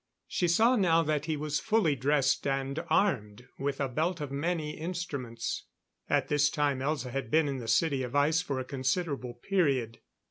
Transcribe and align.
She 0.27 0.47
saw 0.47 0.75
now 0.75 1.03
that 1.03 1.25
he 1.25 1.37
was 1.37 1.59
fully 1.59 1.95
dressed 1.95 2.47
and 2.47 2.83
armed 2.89 3.47
with 3.59 3.79
a 3.79 3.87
belt 3.87 4.19
of 4.19 4.31
many 4.31 4.71
instruments. 4.71 5.65
At 6.09 6.27
this 6.27 6.49
time 6.49 6.79
Elza 6.79 7.11
had 7.11 7.29
been 7.29 7.47
in 7.47 7.59
the 7.59 7.67
City 7.67 8.01
of 8.01 8.15
Ice 8.15 8.41
for 8.41 8.59
a 8.59 8.65
considerable 8.65 9.35
period. 9.35 9.99